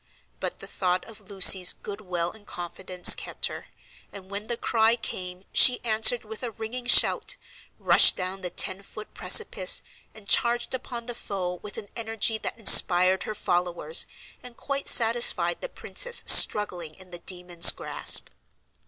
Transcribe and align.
But 0.39 0.57
the 0.57 0.65
thought 0.65 1.05
of 1.05 1.29
Lucy's 1.29 1.73
good 1.73 2.01
will 2.01 2.31
and 2.31 2.47
confidence 2.47 3.13
kept 3.13 3.45
her, 3.45 3.67
and 4.11 4.31
when 4.31 4.47
the 4.47 4.57
cry 4.57 4.95
came 4.95 5.43
she 5.53 5.79
answered 5.85 6.25
with 6.25 6.41
a 6.41 6.49
ringing 6.49 6.87
shout, 6.87 7.35
rushed 7.77 8.15
down 8.15 8.41
the 8.41 8.49
ten 8.49 8.81
foot 8.81 9.13
precipice, 9.13 9.83
and 10.15 10.27
charged 10.27 10.73
upon 10.73 11.05
the 11.05 11.13
foe 11.13 11.59
with 11.61 11.77
an 11.77 11.89
energy 11.95 12.39
that 12.39 12.57
inspired 12.57 13.25
her 13.25 13.35
followers, 13.35 14.07
and 14.41 14.57
quite 14.57 14.87
satisfied 14.89 15.61
the 15.61 15.69
princess 15.69 16.23
struggling 16.25 16.95
in 16.95 17.11
the 17.11 17.19
demon's 17.19 17.69
grasp. 17.71 18.29